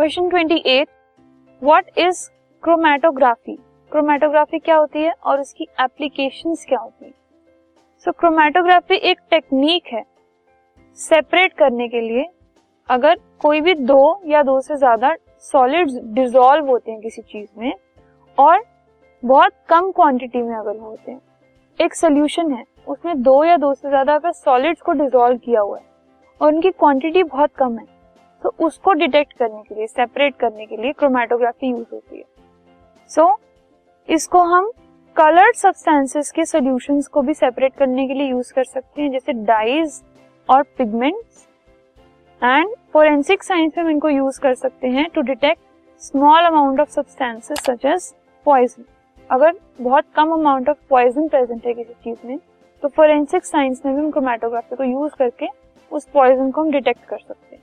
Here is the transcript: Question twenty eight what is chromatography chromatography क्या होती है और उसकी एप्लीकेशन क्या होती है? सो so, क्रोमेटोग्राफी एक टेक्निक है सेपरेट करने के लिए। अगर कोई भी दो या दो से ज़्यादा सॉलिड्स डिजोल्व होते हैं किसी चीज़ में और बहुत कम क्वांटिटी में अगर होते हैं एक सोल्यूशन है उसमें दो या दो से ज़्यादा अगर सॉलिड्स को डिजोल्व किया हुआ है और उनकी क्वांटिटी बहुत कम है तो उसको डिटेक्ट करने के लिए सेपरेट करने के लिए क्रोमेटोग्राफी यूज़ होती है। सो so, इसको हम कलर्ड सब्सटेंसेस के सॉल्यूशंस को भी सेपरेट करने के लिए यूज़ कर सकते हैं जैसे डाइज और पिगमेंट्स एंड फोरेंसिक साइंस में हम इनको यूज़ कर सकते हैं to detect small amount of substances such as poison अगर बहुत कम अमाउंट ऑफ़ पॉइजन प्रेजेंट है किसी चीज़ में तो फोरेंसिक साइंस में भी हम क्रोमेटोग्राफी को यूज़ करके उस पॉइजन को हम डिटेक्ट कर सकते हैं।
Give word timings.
Question 0.00 0.28
twenty 0.28 0.56
eight 0.66 0.88
what 1.62 1.98
is 1.98 2.18
chromatography 2.62 3.56
chromatography 3.92 4.58
क्या 4.58 4.76
होती 4.76 5.02
है 5.02 5.12
और 5.12 5.40
उसकी 5.40 5.66
एप्लीकेशन 5.80 6.54
क्या 6.68 6.78
होती 6.78 7.04
है? 7.04 7.10
सो 7.98 8.10
so, 8.10 8.16
क्रोमेटोग्राफी 8.18 8.96
एक 9.10 9.18
टेक्निक 9.30 9.92
है 9.92 10.02
सेपरेट 10.98 11.52
करने 11.52 11.88
के 11.88 12.00
लिए। 12.00 12.24
अगर 12.88 13.18
कोई 13.40 13.60
भी 13.60 13.74
दो 13.74 14.00
या 14.26 14.42
दो 14.42 14.60
से 14.60 14.76
ज़्यादा 14.76 15.14
सॉलिड्स 15.52 15.98
डिजोल्व 16.14 16.70
होते 16.70 16.92
हैं 16.92 17.00
किसी 17.00 17.22
चीज़ 17.22 17.48
में 17.58 17.72
और 18.38 18.64
बहुत 19.22 19.52
कम 19.68 19.90
क्वांटिटी 19.90 20.42
में 20.42 20.56
अगर 20.56 20.78
होते 20.78 21.12
हैं 21.12 21.20
एक 21.80 21.94
सोल्यूशन 21.94 22.52
है 22.52 22.64
उसमें 22.88 23.22
दो 23.22 23.42
या 23.44 23.56
दो 23.58 23.74
से 23.74 23.88
ज़्यादा 23.88 24.14
अगर 24.14 24.32
सॉलिड्स 24.32 24.82
को 24.82 24.92
डिजोल्व 24.94 25.38
किया 25.38 25.60
हुआ 25.60 25.78
है 25.78 25.84
और 26.40 26.54
उनकी 26.54 26.70
क्वांटिटी 26.70 27.22
बहुत 27.22 27.54
कम 27.54 27.78
है 27.78 27.99
तो 28.42 28.54
उसको 28.66 28.92
डिटेक्ट 28.92 29.32
करने 29.32 29.62
के 29.62 29.74
लिए 29.74 29.86
सेपरेट 29.86 30.36
करने 30.36 30.66
के 30.66 30.76
लिए 30.76 30.92
क्रोमेटोग्राफी 30.92 31.70
यूज़ 31.70 31.86
होती 31.92 32.18
है। 32.18 32.24
सो 33.10 33.22
so, 33.22 33.36
इसको 34.08 34.42
हम 34.44 34.70
कलर्ड 35.16 35.56
सब्सटेंसेस 35.56 36.30
के 36.30 36.44
सॉल्यूशंस 36.44 37.06
को 37.06 37.22
भी 37.22 37.34
सेपरेट 37.34 37.74
करने 37.74 38.06
के 38.08 38.14
लिए 38.14 38.28
यूज़ 38.28 38.52
कर 38.54 38.64
सकते 38.64 39.02
हैं 39.02 39.10
जैसे 39.10 39.32
डाइज 39.32 40.00
और 40.48 40.62
पिगमेंट्स 40.78 41.46
एंड 42.42 42.74
फोरेंसिक 42.92 43.42
साइंस 43.42 43.72
में 43.76 43.84
हम 43.84 43.90
इनको 43.90 44.08
यूज़ 44.08 44.40
कर 44.40 44.54
सकते 44.54 44.88
हैं 44.88 45.08
to 45.14 45.22
detect 45.22 45.60
small 46.02 46.44
amount 46.44 46.80
of 46.80 46.90
substances 46.90 47.58
such 47.60 47.84
as 47.86 48.12
poison 48.46 48.84
अगर 49.30 49.58
बहुत 49.80 50.04
कम 50.16 50.32
अमाउंट 50.32 50.68
ऑफ़ 50.68 50.78
पॉइजन 50.90 51.28
प्रेजेंट 51.28 51.66
है 51.66 51.74
किसी 51.74 51.92
चीज़ 52.04 52.26
में 52.26 52.38
तो 52.82 52.88
फोरेंसिक 52.88 53.44
साइंस 53.44 53.82
में 53.86 53.94
भी 53.94 54.00
हम 54.00 54.10
क्रोमेटोग्राफी 54.10 54.76
को 54.76 54.84
यूज़ 54.84 55.12
करके 55.18 55.46
उस 55.92 56.08
पॉइजन 56.14 56.50
को 56.50 56.60
हम 56.60 56.70
डिटेक्ट 56.70 57.04
कर 57.04 57.18
सकते 57.18 57.56
हैं। 57.56 57.62